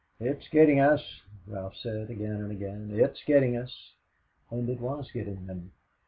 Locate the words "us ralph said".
0.79-2.09